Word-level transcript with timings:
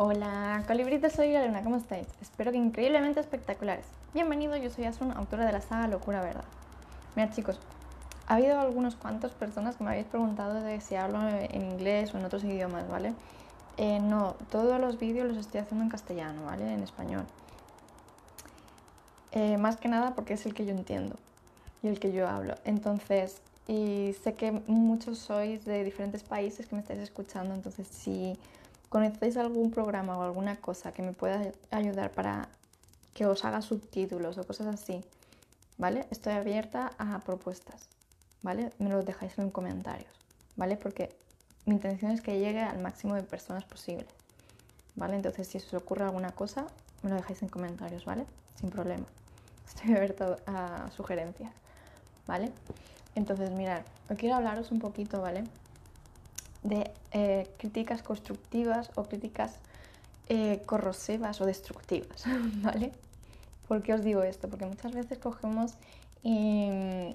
Hola, 0.00 0.62
colibritas, 0.68 1.12
soy 1.12 1.32
la 1.32 1.44
Luna, 1.44 1.64
¿cómo 1.64 1.74
estáis? 1.74 2.06
Espero 2.22 2.52
que 2.52 2.56
increíblemente 2.56 3.18
espectaculares. 3.18 3.84
Bienvenido, 4.14 4.56
yo 4.56 4.70
soy 4.70 4.84
Asun, 4.84 5.10
autora 5.10 5.44
de 5.44 5.50
la 5.50 5.60
saga 5.60 5.88
Locura 5.88 6.20
Verdad. 6.20 6.44
Mira 7.16 7.32
chicos, 7.32 7.58
ha 8.28 8.36
habido 8.36 8.60
algunos 8.60 8.94
cuantos 8.94 9.32
personas 9.32 9.74
que 9.74 9.82
me 9.82 9.90
habéis 9.90 10.06
preguntado 10.06 10.62
de 10.62 10.80
si 10.80 10.94
hablo 10.94 11.18
en 11.28 11.62
inglés 11.72 12.14
o 12.14 12.18
en 12.18 12.26
otros 12.26 12.44
idiomas, 12.44 12.88
¿vale? 12.88 13.12
Eh, 13.76 13.98
no, 13.98 14.36
todos 14.52 14.80
los 14.80 15.00
vídeos 15.00 15.26
los 15.26 15.36
estoy 15.36 15.62
haciendo 15.62 15.82
en 15.82 15.90
castellano, 15.90 16.44
¿vale? 16.44 16.72
En 16.72 16.84
español. 16.84 17.26
Eh, 19.32 19.58
más 19.58 19.78
que 19.78 19.88
nada 19.88 20.14
porque 20.14 20.34
es 20.34 20.46
el 20.46 20.54
que 20.54 20.64
yo 20.64 20.70
entiendo 20.70 21.16
y 21.82 21.88
el 21.88 21.98
que 21.98 22.12
yo 22.12 22.28
hablo. 22.28 22.54
Entonces, 22.64 23.42
y 23.66 24.14
sé 24.22 24.34
que 24.34 24.52
muchos 24.68 25.18
sois 25.18 25.64
de 25.64 25.82
diferentes 25.82 26.22
países 26.22 26.68
que 26.68 26.76
me 26.76 26.82
estáis 26.82 27.00
escuchando, 27.00 27.52
entonces 27.52 27.88
si 27.88 28.38
conocéis 28.88 29.36
algún 29.36 29.70
programa 29.70 30.18
o 30.18 30.22
alguna 30.22 30.56
cosa 30.56 30.92
que 30.92 31.02
me 31.02 31.12
pueda 31.12 31.52
ayudar 31.70 32.10
para 32.12 32.48
que 33.14 33.26
os 33.26 33.44
haga 33.44 33.62
subtítulos 33.62 34.38
o 34.38 34.46
cosas 34.46 34.66
así, 34.68 35.04
¿vale? 35.76 36.06
Estoy 36.10 36.34
abierta 36.34 36.92
a 36.98 37.18
propuestas, 37.20 37.88
¿vale? 38.42 38.72
Me 38.78 38.88
lo 38.88 39.02
dejáis 39.02 39.38
en 39.38 39.50
comentarios, 39.50 40.12
¿vale? 40.56 40.76
Porque 40.76 41.14
mi 41.66 41.74
intención 41.74 42.12
es 42.12 42.20
que 42.20 42.38
llegue 42.38 42.60
al 42.60 42.78
máximo 42.78 43.14
de 43.14 43.22
personas 43.22 43.64
posible, 43.64 44.06
¿vale? 44.96 45.16
Entonces 45.16 45.48
si 45.48 45.58
os 45.58 45.74
ocurre 45.74 46.04
alguna 46.04 46.32
cosa, 46.32 46.66
me 47.02 47.10
lo 47.10 47.16
dejáis 47.16 47.42
en 47.42 47.48
comentarios, 47.48 48.04
¿vale? 48.04 48.24
Sin 48.58 48.70
problema. 48.70 49.06
Estoy 49.66 49.94
abierta 49.94 50.36
a 50.46 50.90
sugerencias, 50.92 51.52
¿vale? 52.26 52.52
Entonces, 53.14 53.50
mirad, 53.50 53.82
quiero 54.16 54.36
hablaros 54.36 54.70
un 54.70 54.78
poquito, 54.78 55.20
¿vale? 55.20 55.44
De 56.62 56.90
eh, 57.12 57.48
críticas 57.58 58.02
constructivas 58.02 58.90
o 58.96 59.04
críticas 59.04 59.60
eh, 60.28 60.62
corrosivas 60.66 61.40
o 61.40 61.46
destructivas, 61.46 62.24
¿vale? 62.62 62.92
¿Por 63.66 63.82
qué 63.82 63.94
os 63.94 64.02
digo 64.02 64.22
esto? 64.22 64.48
Porque 64.48 64.66
muchas 64.66 64.92
veces 64.92 65.18
cogemos 65.18 65.74
y 66.22 66.68
mm, 66.70 67.14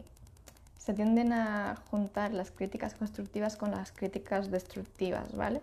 se 0.77 0.93
tienden 0.93 1.33
a 1.33 1.75
juntar 1.89 2.33
las 2.33 2.51
críticas 2.51 2.95
constructivas 2.95 3.55
con 3.55 3.71
las 3.71 3.91
críticas 3.91 4.51
destructivas, 4.51 5.35
¿vale? 5.35 5.61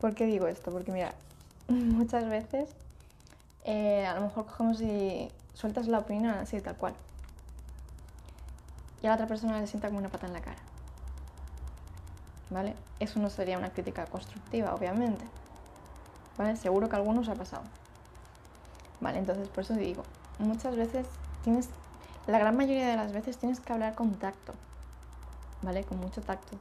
¿Por 0.00 0.14
qué 0.14 0.26
digo 0.26 0.46
esto? 0.46 0.70
Porque 0.70 0.92
mira, 0.92 1.14
muchas 1.68 2.28
veces 2.28 2.70
eh, 3.64 4.06
a 4.06 4.14
lo 4.14 4.22
mejor 4.22 4.46
cogemos 4.46 4.80
y 4.80 5.30
sueltas 5.54 5.88
la 5.88 5.98
opinión 5.98 6.34
así, 6.34 6.60
tal 6.60 6.76
cual 6.76 6.94
y 9.02 9.06
a 9.06 9.10
la 9.10 9.14
otra 9.14 9.26
persona 9.26 9.60
le 9.60 9.66
sienta 9.66 9.88
como 9.88 9.98
una 9.98 10.08
pata 10.08 10.26
en 10.26 10.32
la 10.32 10.40
cara. 10.40 10.69
¿Vale? 12.50 12.74
Eso 12.98 13.20
no 13.20 13.30
sería 13.30 13.58
una 13.58 13.70
crítica 13.70 14.06
constructiva, 14.06 14.74
obviamente. 14.74 15.24
¿Vale? 16.36 16.56
Seguro 16.56 16.88
que 16.88 16.96
a 16.96 16.98
algunos 16.98 17.28
ha 17.28 17.34
pasado. 17.34 17.62
Vale, 19.00 19.18
entonces 19.18 19.48
por 19.48 19.64
eso 19.64 19.74
digo, 19.74 20.02
muchas 20.38 20.76
veces 20.76 21.06
tienes, 21.42 21.68
la 22.26 22.38
gran 22.38 22.56
mayoría 22.56 22.88
de 22.88 22.96
las 22.96 23.12
veces 23.12 23.38
tienes 23.38 23.60
que 23.60 23.72
hablar 23.72 23.94
con 23.94 24.14
tacto. 24.14 24.52
¿Vale? 25.62 25.84
Con 25.84 25.98
mucho 25.98 26.20
tacto. 26.20 26.56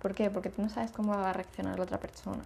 ¿Por 0.00 0.14
qué? 0.14 0.30
Porque 0.30 0.50
tú 0.50 0.62
no 0.62 0.68
sabes 0.68 0.92
cómo 0.92 1.16
va 1.16 1.30
a 1.30 1.32
reaccionar 1.32 1.78
la 1.78 1.84
otra 1.84 1.98
persona. 1.98 2.44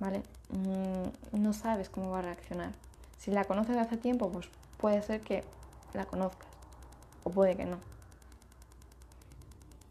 ¿Vale? 0.00 0.22
Mm, 0.50 1.42
no 1.42 1.52
sabes 1.52 1.88
cómo 1.88 2.10
va 2.10 2.18
a 2.18 2.22
reaccionar. 2.22 2.72
Si 3.18 3.30
la 3.30 3.44
conoces 3.44 3.76
hace 3.76 3.96
tiempo, 3.96 4.30
pues 4.30 4.48
puede 4.78 5.02
ser 5.02 5.20
que 5.20 5.44
la 5.92 6.04
conozcas 6.04 6.48
o 7.24 7.30
puede 7.30 7.56
que 7.56 7.64
no. 7.64 7.78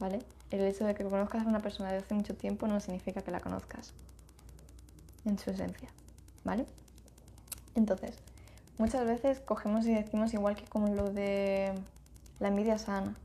¿Vale? 0.03 0.19
El 0.51 0.59
hecho 0.65 0.83
de 0.83 0.95
que 0.95 1.05
conozcas 1.05 1.45
a 1.45 1.47
una 1.47 1.61
persona 1.61 1.89
de 1.89 1.99
hace 1.99 2.13
mucho 2.13 2.35
tiempo 2.35 2.67
no 2.67 2.81
significa 2.81 3.21
que 3.21 3.31
la 3.31 3.39
conozcas 3.39 3.93
en 5.23 5.39
su 5.39 5.49
esencia. 5.49 5.87
¿Vale? 6.43 6.65
Entonces, 7.73 8.13
muchas 8.77 9.05
veces 9.05 9.39
cogemos 9.39 9.85
y 9.85 9.93
decimos 9.93 10.33
igual 10.33 10.57
que 10.57 10.65
como 10.65 10.89
lo 10.89 11.09
de 11.13 11.73
la 12.41 12.49
envidia 12.49 12.77
sana. 12.77 13.15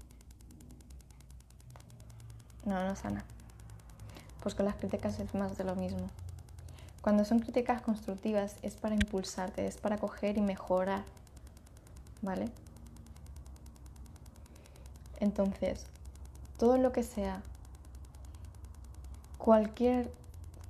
No, 2.65 2.87
no 2.87 2.94
sana. 2.94 3.25
Pues 4.41 4.55
con 4.55 4.67
las 4.67 4.77
críticas 4.77 5.19
es 5.19 5.34
más 5.34 5.59
de 5.59 5.65
lo 5.65 5.75
mismo. 5.75 6.09
Cuando 7.03 7.25
son 7.25 7.41
críticas 7.41 7.83
constructivas 7.83 8.55
es 8.62 8.77
para 8.77 8.94
impulsarte, 8.94 9.67
es 9.67 9.78
para 9.78 9.99
coger 9.99 10.38
y 10.38 10.43
mejorar. 10.43 11.03
¿Vale? 12.22 12.49
Entonces, 15.19 15.84
todo 16.59 16.77
lo 16.77 16.93
que 16.93 17.03
sea, 17.05 17.41
cualquier 19.39 20.11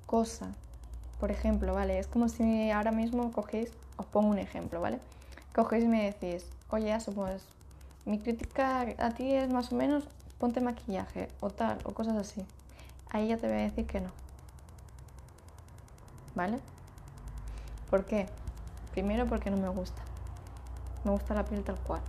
cosa, 0.06 0.54
por 1.18 1.30
ejemplo, 1.30 1.74
¿vale? 1.74 1.98
Es 1.98 2.06
como 2.06 2.28
si 2.28 2.70
ahora 2.70 2.92
mismo 2.92 3.32
cogéis, 3.32 3.72
os 3.96 4.06
pongo 4.06 4.28
un 4.28 4.38
ejemplo, 4.38 4.80
¿vale? 4.80 5.00
Cogéis 5.54 5.84
y 5.84 5.88
me 5.88 6.04
decís, 6.04 6.46
oye, 6.70 6.94
eso 6.94 7.12
pues 7.12 7.42
mi 8.04 8.18
crítica 8.18 8.82
a 8.98 9.10
ti 9.10 9.32
es 9.32 9.50
más 9.50 9.72
o 9.72 9.74
menos 9.74 10.04
ponte 10.38 10.60
maquillaje 10.60 11.28
o 11.40 11.50
tal, 11.50 11.78
o 11.84 11.92
cosas 11.92 12.16
así. 12.16 12.44
Ahí 13.10 13.28
ya 13.28 13.38
te 13.38 13.48
voy 13.48 13.56
a 13.56 13.62
decir 13.62 13.86
que 13.86 14.00
no. 14.00 14.10
¿Vale? 16.34 16.60
¿Por 17.90 18.04
qué? 18.04 18.28
Primero 18.92 19.26
porque 19.26 19.50
no 19.50 19.56
me 19.56 19.68
gusta. 19.68 20.00
Me 21.04 21.10
gusta 21.10 21.34
la 21.34 21.44
piel 21.44 21.64
tal 21.64 21.78
cual. 21.78 22.02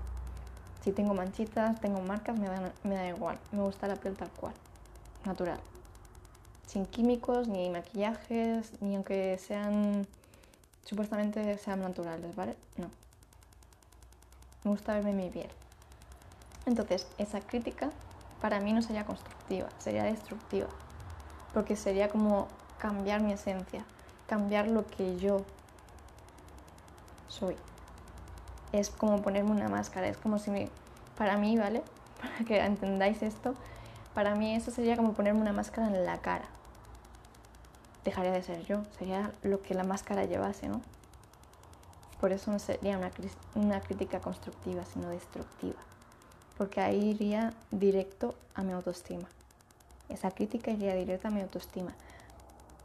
Si 0.84 0.92
tengo 0.92 1.14
manchitas, 1.14 1.80
tengo 1.82 2.02
marcas, 2.02 2.38
me 2.40 2.96
da, 2.96 3.08
igual. 3.08 3.38
Me 3.52 3.62
gusta 3.62 3.88
la 3.88 3.96
piel 3.96 4.16
tal 4.16 4.30
cual, 4.32 4.54
natural. 5.26 5.60
Sin 6.68 6.86
químicos, 6.86 7.48
ni 7.48 7.70
maquillajes, 7.70 8.82
ni 8.82 8.96
aunque 8.96 9.38
sean 9.38 10.08
supuestamente 10.86 11.58
sean 11.58 11.82
naturales, 11.82 12.36
¿vale? 12.36 12.56
No. 12.78 12.90
Me 14.64 14.72
gusta 14.72 14.94
verme 14.96 15.14
mi 15.14 15.30
piel. 15.30 15.50
Entonces, 16.66 17.08
esa 17.18 17.42
crítica 17.42 17.90
para 18.42 18.60
mí 18.60 18.72
no 18.74 18.82
sería 18.82 19.06
constructiva, 19.06 19.70
sería 19.80 20.04
destructiva. 20.04 20.68
Porque 21.54 21.76
sería 21.76 22.10
como 22.10 22.48
cambiar 22.78 23.22
mi 23.22 23.34
esencia, 23.34 23.84
cambiar 24.28 24.68
lo 24.68 24.86
que 24.88 25.18
yo 25.18 25.44
soy 27.28 27.56
es 28.72 28.90
como 28.90 29.22
ponerme 29.22 29.52
una 29.52 29.70
máscara, 29.70 30.08
es 30.08 30.18
como 30.18 30.40
si 30.40 30.52
para 31.18 31.38
mí, 31.38 31.58
¿vale? 31.58 31.84
Para 32.22 32.46
que 32.46 32.60
entendáis 32.60 33.22
esto, 33.22 33.56
para 34.14 34.36
mí 34.36 34.54
eso 34.54 34.72
sería 34.72 34.98
como 34.98 35.14
ponerme 35.14 35.40
una 35.40 35.54
máscara 35.54 35.88
en 35.88 36.06
la 36.06 36.18
cara. 36.18 36.46
Dejaría 38.04 38.32
de 38.32 38.44
ser 38.44 38.66
yo, 38.66 38.84
sería 38.98 39.32
lo 39.44 39.62
que 39.62 39.74
la 39.74 39.84
máscara 39.84 40.26
llevase, 40.26 40.68
¿no? 40.68 40.82
Por 42.20 42.34
eso 42.34 42.52
no 42.52 42.60
sería 42.60 42.98
una, 42.98 43.12
una 43.56 43.80
crítica 43.80 44.20
constructiva, 44.20 44.84
sino 44.86 45.10
destructiva. 45.10 45.80
Porque 46.58 46.82
ahí 46.82 47.12
iría 47.12 47.54
directo 47.72 48.36
a 48.56 48.64
mi 48.64 48.74
autoestima. 48.74 49.28
Esa 50.10 50.32
crítica 50.32 50.72
iría 50.72 50.96
directa 50.96 51.30
a 51.30 51.32
mi 51.32 51.40
autoestima. 51.40 51.94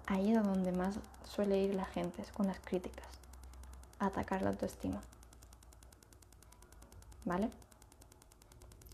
Ahí 0.07 0.33
es 0.33 0.43
donde 0.45 0.71
más 0.71 0.97
suele 1.25 1.59
ir 1.59 1.75
la 1.75 1.87
gente, 1.87 2.23
es 2.23 2.31
con 2.31 2.47
las 2.47 2.61
críticas. 2.61 3.07
atacar 3.99 4.43
la 4.43 4.51
autoestima. 4.51 5.01
¿Vale? 7.25 7.49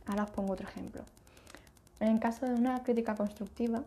Ahora 0.06 0.24
os 0.24 0.30
pongo 0.30 0.52
otro 0.52 0.68
ejemplo. 0.68 1.02
En 2.00 2.18
caso 2.18 2.46
de 2.46 2.54
una 2.54 2.82
crítica 2.82 3.14
constructiva, 3.14 3.82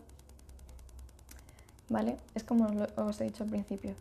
¿vale? 1.89 2.17
Es 2.35 2.43
como 2.43 2.69
os 2.95 3.21
he 3.21 3.25
dicho 3.25 3.43
al 3.43 3.49
principio. 3.49 3.95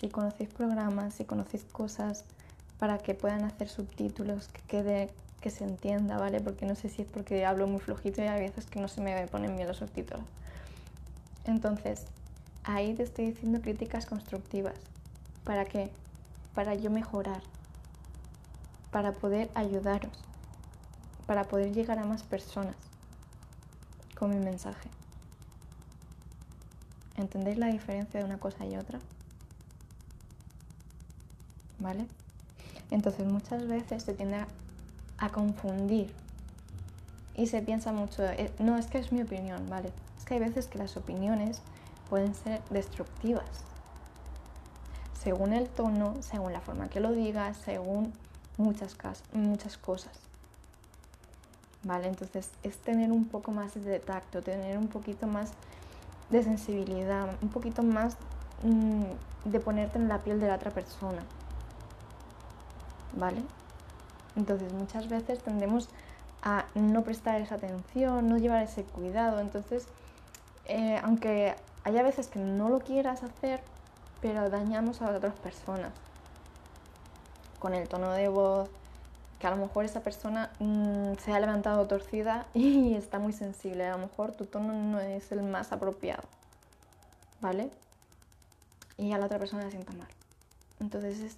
Si 0.00 0.08
conocéis 0.08 0.50
programas, 0.50 1.14
si 1.14 1.24
conocéis 1.24 1.64
cosas 1.64 2.24
para 2.78 2.98
que 2.98 3.14
puedan 3.14 3.44
hacer 3.44 3.68
subtítulos, 3.68 4.48
que 4.48 4.60
quede, 4.62 5.10
que 5.40 5.50
se 5.50 5.64
entienda, 5.64 6.18
¿vale? 6.18 6.40
Porque 6.40 6.66
no 6.66 6.74
sé 6.74 6.88
si 6.88 7.02
es 7.02 7.08
porque 7.08 7.44
hablo 7.46 7.66
muy 7.66 7.80
flojito 7.80 8.22
y 8.22 8.26
hay 8.26 8.40
veces 8.40 8.66
que 8.66 8.80
no 8.80 8.88
se 8.88 9.00
me 9.00 9.26
ponen 9.26 9.56
bien 9.56 9.66
los 9.68 9.78
subtítulos. 9.78 10.24
Entonces, 11.44 12.04
ahí 12.64 12.94
te 12.94 13.04
estoy 13.04 13.26
diciendo 13.26 13.60
críticas 13.60 14.06
constructivas. 14.06 14.74
¿Para 15.44 15.64
qué? 15.64 15.90
Para 16.54 16.74
yo 16.74 16.90
mejorar, 16.90 17.40
para 18.96 19.12
poder 19.12 19.50
ayudaros, 19.54 20.16
para 21.26 21.44
poder 21.44 21.74
llegar 21.74 21.98
a 21.98 22.06
más 22.06 22.22
personas 22.22 22.76
con 24.18 24.30
mi 24.30 24.42
mensaje. 24.42 24.88
¿Entendéis 27.18 27.58
la 27.58 27.66
diferencia 27.66 28.18
de 28.18 28.24
una 28.24 28.38
cosa 28.38 28.64
y 28.64 28.74
otra? 28.74 28.98
¿Vale? 31.78 32.06
Entonces 32.90 33.26
muchas 33.26 33.68
veces 33.68 34.02
se 34.02 34.14
tiende 34.14 34.46
a, 35.18 35.28
confundir 35.28 36.10
y 37.34 37.48
se 37.48 37.60
piensa 37.60 37.92
mucho, 37.92 38.24
eh, 38.24 38.50
no, 38.60 38.78
es 38.78 38.86
que 38.86 38.96
es 38.96 39.12
mi 39.12 39.20
opinión, 39.20 39.68
¿vale? 39.68 39.92
Es 40.16 40.24
que 40.24 40.32
hay 40.32 40.40
veces 40.40 40.68
que 40.68 40.78
las 40.78 40.96
opiniones 40.96 41.60
pueden 42.08 42.34
ser 42.34 42.62
destructivas. 42.70 43.44
Según 45.22 45.52
el 45.52 45.68
tono, 45.68 46.14
según 46.22 46.54
la 46.54 46.62
forma 46.62 46.88
que 46.88 47.00
lo 47.00 47.12
digas, 47.12 47.58
según 47.58 48.14
muchas, 48.56 48.96
muchas 49.32 49.76
cosas. 49.76 50.12
¿Vale? 51.82 52.08
Entonces 52.08 52.50
es 52.62 52.78
tener 52.78 53.12
un 53.12 53.26
poco 53.26 53.52
más 53.52 53.74
de 53.74 54.00
tacto, 54.00 54.42
tener 54.42 54.76
un 54.76 54.88
poquito 54.88 55.26
más 55.26 55.52
de 56.30 56.42
sensibilidad, 56.42 57.28
un 57.40 57.48
poquito 57.48 57.82
más 57.82 58.16
mm, 58.62 59.50
de 59.50 59.60
ponerte 59.60 59.98
en 59.98 60.08
la 60.08 60.22
piel 60.22 60.40
de 60.40 60.48
la 60.48 60.56
otra 60.56 60.70
persona. 60.70 61.22
¿Vale? 63.14 63.42
Entonces 64.34 64.72
muchas 64.72 65.08
veces 65.08 65.38
tendemos 65.40 65.88
a 66.42 66.66
no 66.74 67.02
prestar 67.02 67.40
esa 67.40 67.54
atención, 67.54 68.28
no 68.28 68.36
llevar 68.36 68.62
ese 68.62 68.82
cuidado. 68.82 69.40
Entonces, 69.40 69.86
eh, 70.66 71.00
aunque 71.02 71.54
haya 71.84 72.02
veces 72.02 72.26
que 72.26 72.40
no 72.40 72.68
lo 72.68 72.80
quieras 72.80 73.22
hacer, 73.22 73.60
pero 74.20 74.50
dañamos 74.50 75.02
a 75.02 75.10
otras 75.10 75.34
personas 75.36 75.92
con 77.58 77.74
el 77.74 77.88
tono 77.88 78.12
de 78.12 78.28
voz, 78.28 78.68
que 79.38 79.46
a 79.46 79.50
lo 79.50 79.56
mejor 79.56 79.84
esa 79.84 80.00
persona 80.00 80.50
mm, 80.58 81.14
se 81.22 81.32
ha 81.32 81.40
levantado 81.40 81.86
torcida 81.86 82.46
y 82.54 82.94
está 82.94 83.18
muy 83.18 83.32
sensible. 83.32 83.86
A 83.86 83.92
lo 83.92 83.98
mejor 83.98 84.32
tu 84.32 84.46
tono 84.46 84.72
no 84.72 85.00
es 85.00 85.30
el 85.32 85.42
más 85.42 85.72
apropiado, 85.72 86.24
¿vale? 87.40 87.70
Y 88.98 89.12
a 89.12 89.18
la 89.18 89.26
otra 89.26 89.38
persona 89.38 89.64
le 89.64 89.70
sienta 89.70 89.92
mal. 89.92 90.08
Entonces 90.80 91.20
es 91.20 91.36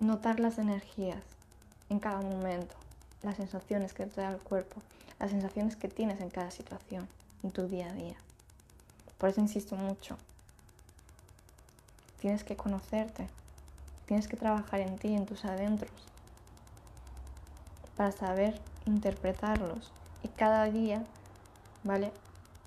notar 0.00 0.38
las 0.38 0.58
energías 0.58 1.22
en 1.88 1.98
cada 1.98 2.20
momento, 2.20 2.74
las 3.22 3.36
sensaciones 3.36 3.92
que 3.92 4.06
te 4.06 4.20
da 4.20 4.30
el 4.30 4.38
cuerpo, 4.38 4.80
las 5.18 5.30
sensaciones 5.30 5.76
que 5.76 5.88
tienes 5.88 6.20
en 6.20 6.30
cada 6.30 6.50
situación, 6.50 7.08
en 7.42 7.50
tu 7.50 7.66
día 7.66 7.88
a 7.88 7.92
día. 7.92 8.16
Por 9.18 9.30
eso 9.30 9.40
insisto 9.40 9.74
mucho. 9.74 10.16
Tienes 12.20 12.44
que 12.44 12.56
conocerte, 12.56 13.28
Tienes 14.08 14.26
que 14.26 14.38
trabajar 14.38 14.80
en 14.80 14.96
ti, 14.96 15.14
en 15.14 15.26
tus 15.26 15.44
adentros, 15.44 15.92
para 17.94 18.10
saber 18.10 18.58
interpretarlos 18.86 19.92
y 20.22 20.28
cada 20.28 20.64
día, 20.64 21.04
¿vale? 21.84 22.10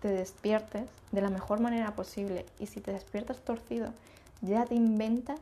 Te 0.04 0.10
despiertes 0.10 0.88
de 1.12 1.22
la 1.22 1.32
mejor 1.32 1.60
manera 1.60 1.96
posible 1.96 2.46
y 2.60 2.68
si 2.68 2.80
te 2.80 2.94
despiertas 2.94 3.40
torcido, 3.40 3.92
ya 4.42 4.66
te 4.66 4.76
inventas 4.76 5.40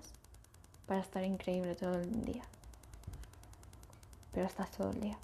para 0.88 1.02
estar 1.02 1.26
increíble 1.26 1.76
todo 1.76 1.96
el 1.96 2.24
día. 2.24 2.44
Pero 4.34 4.48
estás 4.48 4.72
todo 4.72 4.92
el 4.92 5.02
día. 5.02 5.18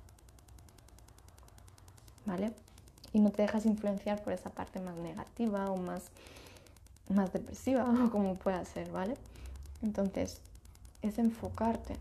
¿Vale? 2.25 2.51
Y 3.13 3.19
no 3.19 3.31
te 3.31 3.44
dejas 3.44 3.66
influenciar 3.66 4.22
por 4.25 4.33
esa 4.33 4.50
parte 4.50 4.81
más 4.81 4.98
negativa 4.98 5.72
o 5.72 5.77
más, 5.77 6.04
más 7.07 7.31
depresiva 7.31 7.86
o 8.06 8.10
como 8.10 8.36
pueda 8.36 8.66
ser, 8.66 8.92
¿vale? 8.92 9.16
Entonces, 9.81 10.42
es 11.01 11.19
enfocarte 11.19 11.97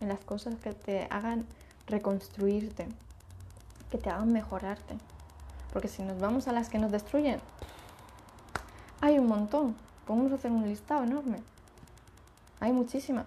en 0.00 0.08
las 0.08 0.20
cosas 0.20 0.56
que 0.56 0.72
te 0.72 1.06
hagan 1.10 1.46
reconstruirte, 1.86 2.86
que 3.90 3.98
te 3.98 4.10
hagan 4.10 4.32
mejorarte. 4.32 4.96
Porque 5.72 5.88
si 5.88 6.02
nos 6.02 6.18
vamos 6.20 6.48
a 6.48 6.52
las 6.52 6.68
que 6.68 6.78
nos 6.78 6.92
destruyen, 6.92 7.40
hay 9.00 9.18
un 9.18 9.26
montón. 9.26 9.76
Podemos 10.06 10.32
hacer 10.32 10.50
un 10.50 10.68
listado 10.68 11.04
enorme. 11.04 11.42
Hay 12.60 12.72
muchísimas. 12.72 13.26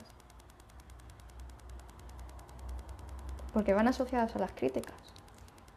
Porque 3.53 3.73
van 3.73 3.87
asociadas 3.87 4.35
a 4.35 4.39
las 4.39 4.51
críticas. 4.51 4.95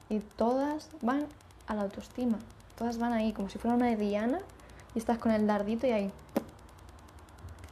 Y 0.09 0.21
todas 0.21 0.91
van 1.01 1.27
a 1.67 1.75
la 1.75 1.83
autoestima. 1.83 2.39
Todas 2.77 2.99
van 2.99 3.13
ahí, 3.13 3.33
como 3.33 3.49
si 3.49 3.59
fuera 3.59 3.77
una 3.77 3.87
Diana 3.97 4.41
y 4.95 4.99
estás 4.99 5.19
con 5.19 5.33
el 5.33 5.47
dardito 5.47 5.87
y 5.87 5.91
ahí. 5.91 6.13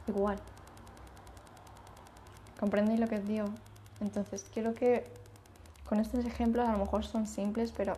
Igual. 0.07 0.37
¿Comprendéis 2.59 2.99
lo 2.99 3.07
que 3.07 3.15
os 3.15 3.27
digo? 3.27 3.47
Entonces, 4.01 4.45
quiero 4.53 4.73
que 4.73 5.05
con 5.87 5.99
estos 5.99 6.25
ejemplos 6.25 6.67
a 6.67 6.71
lo 6.71 6.79
mejor 6.79 7.05
son 7.05 7.27
simples, 7.27 7.71
pero 7.75 7.95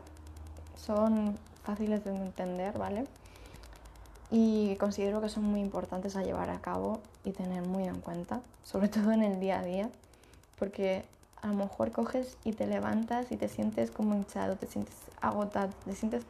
son 0.75 1.37
fáciles 1.63 2.03
de 2.03 2.15
entender, 2.15 2.77
¿vale? 2.77 3.05
Y 4.31 4.75
considero 4.75 5.21
que 5.21 5.29
son 5.29 5.43
muy 5.43 5.59
importantes 5.59 6.15
a 6.15 6.23
llevar 6.23 6.49
a 6.49 6.59
cabo 6.59 7.01
y 7.23 7.31
tener 7.31 7.63
muy 7.63 7.85
en 7.85 7.99
cuenta, 7.99 8.41
sobre 8.63 8.87
todo 8.89 9.11
en 9.11 9.23
el 9.23 9.39
día 9.39 9.59
a 9.59 9.63
día, 9.63 9.89
porque 10.57 11.03
a 11.41 11.47
lo 11.47 11.53
mejor 11.53 11.91
coges 11.91 12.37
y 12.43 12.51
te 12.51 12.67
levantas 12.67 13.31
y 13.31 13.37
te 13.37 13.47
sientes 13.47 13.91
como 13.91 14.13
hinchado, 14.13 14.55
te 14.57 14.67
sientes 14.67 14.95
agotado, 15.21 15.71
te 15.85 15.95
sientes 15.95 16.23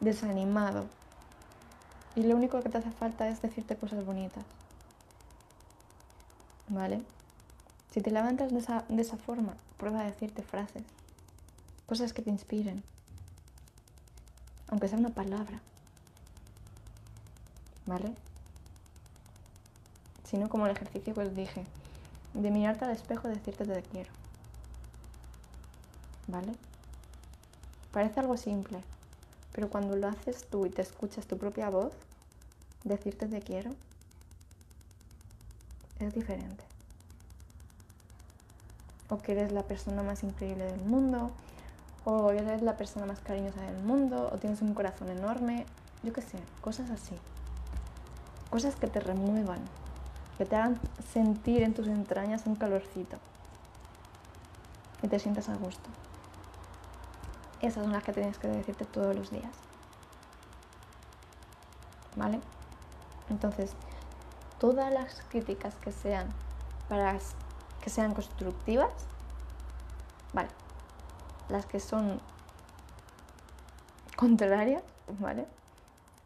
desanimado. 0.00 0.86
Y 2.16 2.24
lo 2.24 2.36
único 2.36 2.60
que 2.60 2.68
te 2.68 2.78
hace 2.78 2.90
falta 2.90 3.28
es 3.28 3.40
decirte 3.40 3.76
cosas 3.76 4.04
bonitas. 4.04 4.44
¿Vale? 6.68 7.02
Si 7.92 8.00
te 8.00 8.12
levantas 8.12 8.52
de 8.52 8.58
esa, 8.58 9.16
forma, 9.16 9.54
prueba 9.76 10.00
a 10.00 10.04
decirte 10.04 10.42
frases, 10.42 10.84
cosas 11.86 12.12
que 12.12 12.22
te 12.22 12.30
inspiren, 12.30 12.84
aunque 14.68 14.86
sea 14.86 14.98
una 14.98 15.08
palabra. 15.08 15.60
¿Vale? 17.86 18.14
Sino 20.22 20.48
como 20.48 20.66
el 20.66 20.72
ejercicio 20.72 21.14
que 21.14 21.20
os 21.20 21.34
dije, 21.34 21.64
de 22.34 22.50
mirarte 22.52 22.84
al 22.84 22.92
espejo 22.92 23.28
y 23.28 23.34
decirte 23.34 23.64
te 23.64 23.82
quiero. 23.82 24.10
¿Vale? 26.28 26.52
Parece 27.90 28.20
algo 28.20 28.36
simple, 28.36 28.78
pero 29.50 29.68
cuando 29.68 29.96
lo 29.96 30.06
haces 30.06 30.46
tú 30.48 30.64
y 30.64 30.70
te 30.70 30.82
escuchas 30.82 31.26
tu 31.26 31.38
propia 31.38 31.70
voz, 31.70 31.92
decirte 32.84 33.26
te 33.26 33.40
quiero, 33.40 33.72
es 35.98 36.14
diferente 36.14 36.69
o 39.10 39.18
que 39.18 39.32
eres 39.32 39.52
la 39.52 39.64
persona 39.64 40.02
más 40.02 40.22
increíble 40.22 40.64
del 40.64 40.80
mundo, 40.80 41.30
o 42.04 42.30
eres 42.30 42.62
la 42.62 42.76
persona 42.76 43.06
más 43.06 43.20
cariñosa 43.20 43.60
del 43.62 43.82
mundo, 43.82 44.30
o 44.32 44.38
tienes 44.38 44.62
un 44.62 44.72
corazón 44.72 45.10
enorme, 45.10 45.66
yo 46.02 46.12
qué 46.12 46.22
sé, 46.22 46.38
cosas 46.60 46.90
así. 46.90 47.16
Cosas 48.48 48.76
que 48.76 48.86
te 48.86 49.00
remuevan, 49.00 49.60
que 50.38 50.46
te 50.46 50.56
hagan 50.56 50.80
sentir 51.12 51.62
en 51.62 51.74
tus 51.74 51.88
entrañas 51.88 52.46
un 52.46 52.56
calorcito 52.56 53.18
y 55.02 55.08
te 55.08 55.18
sientas 55.18 55.48
a 55.48 55.56
gusto. 55.56 55.90
Esas 57.60 57.84
son 57.84 57.92
las 57.92 58.02
que 58.02 58.12
tienes 58.12 58.38
que 58.38 58.48
decirte 58.48 58.84
todos 58.86 59.14
los 59.14 59.30
días. 59.30 59.52
¿Vale? 62.16 62.40
Entonces, 63.28 63.72
todas 64.58 64.92
las 64.92 65.22
críticas 65.28 65.74
que 65.76 65.92
sean 65.92 66.28
para 66.88 67.12
que 67.82 67.90
sean 67.90 68.14
constructivas, 68.14 68.92
vale. 70.32 70.48
Las 71.48 71.66
que 71.66 71.80
son 71.80 72.20
contrarias, 74.16 74.82
¿vale? 75.18 75.46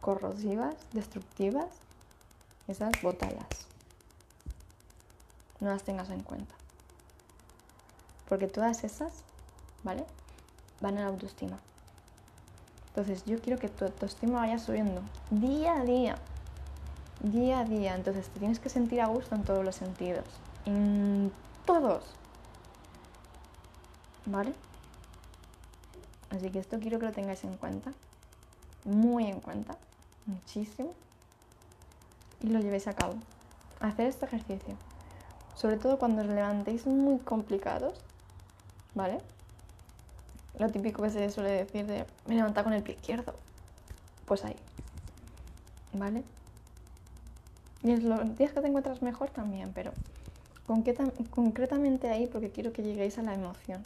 Corrosivas, 0.00 0.74
destructivas, 0.92 1.66
esas 2.66 2.92
bótalas. 3.02 3.46
No 5.60 5.70
las 5.70 5.82
tengas 5.84 6.10
en 6.10 6.22
cuenta. 6.22 6.54
Porque 8.28 8.48
todas 8.48 8.84
esas, 8.84 9.12
¿vale? 9.82 10.04
Van 10.80 10.98
a 10.98 11.02
la 11.02 11.06
autoestima. 11.06 11.58
Entonces 12.88 13.24
yo 13.24 13.40
quiero 13.40 13.58
que 13.58 13.68
tu 13.68 13.84
autoestima 13.84 14.40
vaya 14.40 14.58
subiendo 14.58 15.02
día 15.30 15.80
a 15.80 15.84
día. 15.84 16.16
Día 17.20 17.60
a 17.60 17.64
día. 17.64 17.94
Entonces 17.94 18.28
te 18.28 18.38
tienes 18.38 18.58
que 18.58 18.68
sentir 18.68 19.00
a 19.00 19.06
gusto 19.06 19.34
en 19.34 19.44
todos 19.44 19.64
los 19.64 19.74
sentidos. 19.74 20.24
En 20.64 21.32
todos. 21.80 22.04
¿Vale? 24.26 24.52
Así 26.30 26.50
que 26.50 26.58
esto 26.60 26.78
quiero 26.78 26.98
que 26.98 27.06
lo 27.06 27.12
tengáis 27.12 27.42
en 27.44 27.56
cuenta. 27.56 27.92
Muy 28.84 29.26
en 29.26 29.40
cuenta. 29.40 29.76
Muchísimo. 30.26 30.92
Y 32.42 32.48
lo 32.48 32.60
llevéis 32.60 32.86
a 32.86 32.94
cabo. 32.94 33.14
Hacer 33.80 34.06
este 34.06 34.26
ejercicio. 34.26 34.76
Sobre 35.56 35.76
todo 35.76 35.98
cuando 35.98 36.22
os 36.22 36.28
levantéis 36.28 36.86
muy 36.86 37.18
complicados. 37.18 38.00
¿Vale? 38.94 39.20
Lo 40.58 40.70
típico 40.70 41.02
que 41.02 41.10
se 41.10 41.30
suele 41.30 41.50
decir 41.50 41.86
de 41.86 42.06
me 42.26 42.36
levanta 42.36 42.62
con 42.62 42.72
el 42.72 42.82
pie 42.82 42.94
izquierdo. 42.94 43.34
Pues 44.26 44.44
ahí. 44.44 44.56
¿Vale? 45.92 46.22
Y 47.82 47.96
los 47.96 48.38
días 48.38 48.52
que 48.52 48.60
te 48.60 48.68
encuentras 48.68 49.02
mejor 49.02 49.30
también, 49.30 49.72
pero 49.74 49.92
concretamente 50.66 52.08
ahí 52.08 52.26
porque 52.26 52.50
quiero 52.50 52.72
que 52.72 52.82
lleguéis 52.82 53.18
a 53.18 53.22
la 53.22 53.34
emoción, 53.34 53.84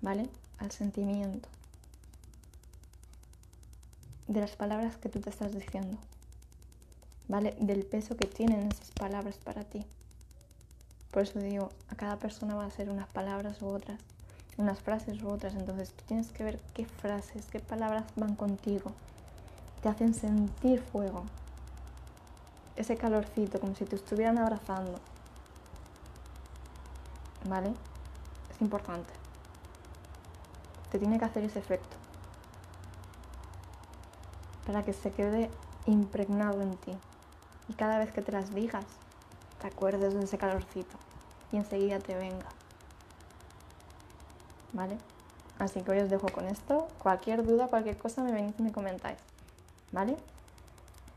¿vale? 0.00 0.28
Al 0.58 0.70
sentimiento 0.70 1.48
de 4.28 4.40
las 4.40 4.56
palabras 4.56 4.96
que 4.96 5.08
tú 5.08 5.20
te 5.20 5.30
estás 5.30 5.54
diciendo, 5.54 5.98
¿vale? 7.28 7.54
Del 7.60 7.84
peso 7.84 8.16
que 8.16 8.26
tienen 8.26 8.68
esas 8.68 8.90
palabras 8.92 9.36
para 9.36 9.64
ti. 9.64 9.84
Por 11.10 11.22
eso 11.22 11.38
digo, 11.38 11.70
a 11.90 11.94
cada 11.94 12.16
persona 12.16 12.54
va 12.54 12.64
a 12.64 12.70
ser 12.70 12.90
unas 12.90 13.08
palabras 13.08 13.60
u 13.62 13.66
otras, 13.66 14.00
unas 14.56 14.80
frases 14.80 15.22
u 15.22 15.28
otras, 15.28 15.54
entonces 15.54 15.92
tú 15.92 16.04
tienes 16.06 16.28
que 16.32 16.44
ver 16.44 16.58
qué 16.72 16.86
frases, 16.86 17.44
qué 17.46 17.60
palabras 17.60 18.04
van 18.16 18.34
contigo, 18.34 18.92
te 19.82 19.88
hacen 19.88 20.14
sentir 20.14 20.80
fuego, 20.80 21.24
ese 22.76 22.96
calorcito, 22.96 23.60
como 23.60 23.74
si 23.76 23.84
te 23.84 23.96
estuvieran 23.96 24.38
abrazando. 24.38 24.98
¿Vale? 27.48 27.74
Es 28.54 28.60
importante. 28.60 29.12
Te 30.90 30.98
tiene 30.98 31.18
que 31.18 31.24
hacer 31.24 31.44
ese 31.44 31.58
efecto. 31.58 31.96
para 34.66 34.82
que 34.82 34.92
se 34.92 35.10
quede 35.12 35.50
impregnado 35.86 36.62
en 36.62 36.76
ti. 36.76 36.92
Y 37.68 37.74
cada 37.74 37.98
vez 37.98 38.12
que 38.12 38.22
te 38.22 38.32
las 38.32 38.54
digas, 38.54 38.84
te 39.60 39.66
acuerdes 39.66 40.14
de 40.14 40.24
ese 40.24 40.38
calorcito 40.38 40.96
y 41.52 41.56
enseguida 41.56 41.98
te 41.98 42.14
venga. 42.14 42.46
¿Vale? 44.72 44.98
Así 45.58 45.82
que 45.82 45.92
hoy 45.92 45.98
os 45.98 46.10
dejo 46.10 46.28
con 46.28 46.46
esto. 46.46 46.88
Cualquier 46.98 47.44
duda, 47.44 47.68
cualquier 47.68 47.96
cosa, 47.96 48.22
me 48.22 48.32
venís 48.32 48.54
y 48.58 48.62
me 48.62 48.72
comentáis. 48.72 49.18
¿Vale? 49.92 50.16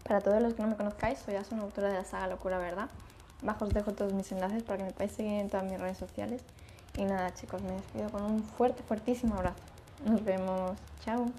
Para 0.04 0.22
todos 0.22 0.42
los 0.42 0.54
que 0.54 0.62
no 0.62 0.70
me 0.70 0.78
conozcáis, 0.78 1.20
soy 1.20 1.36
una 1.52 1.64
autora 1.64 1.90
de 1.90 1.96
la 1.96 2.06
saga 2.06 2.28
Locura 2.28 2.58
Verdad. 2.58 2.90
Bajo 3.42 3.66
os 3.66 3.74
dejo 3.74 3.94
todos 3.94 4.14
mis 4.14 4.32
enlaces 4.32 4.64
para 4.64 4.78
que 4.78 4.84
me 4.86 4.92
podáis 4.92 5.12
seguir 5.12 5.40
en 5.40 5.50
todas 5.50 5.66
mis 5.66 5.80
redes 5.80 5.98
sociales. 5.98 6.42
Y 6.98 7.06
nada, 7.06 7.34
chicos, 7.34 7.62
me 7.62 7.72
despido 7.72 8.10
con 8.10 8.24
un 8.24 8.44
fuerte, 8.44 8.82
fuertísimo 8.84 9.36
abrazo. 9.36 9.60
Nos 10.06 10.24
vemos. 10.24 10.78
Chao. 11.04 11.32